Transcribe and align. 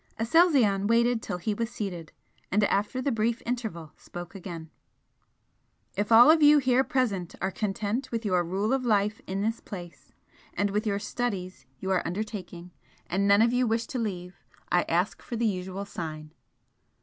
Aselzion 0.19 0.87
waited 0.87 1.21
till 1.21 1.37
he 1.37 1.53
was 1.53 1.69
seated 1.69 2.11
and 2.51 2.63
after 2.63 3.03
the 3.03 3.11
brief 3.11 3.43
interval 3.45 3.93
spoke 3.97 4.33
again 4.33 4.71
"If 5.95 6.11
all 6.11 6.31
of 6.31 6.41
you 6.41 6.57
here 6.57 6.83
present 6.83 7.35
are 7.39 7.51
content 7.51 8.11
with 8.11 8.25
your 8.25 8.43
rule 8.43 8.73
of 8.73 8.83
life 8.83 9.21
in 9.27 9.41
this 9.43 9.59
place, 9.59 10.11
and 10.55 10.71
with 10.71 10.85
the 10.85 10.99
studies 10.99 11.67
you 11.79 11.91
are 11.91 12.01
undertaking, 12.03 12.71
and 13.05 13.27
none 13.27 13.43
of 13.43 13.53
you 13.53 13.67
wish 13.67 13.85
to 13.85 13.99
leave, 13.99 14.43
I 14.71 14.85
ask 14.89 15.21
for 15.21 15.35
the 15.35 15.45
usual 15.45 15.85
sign." 15.85 16.31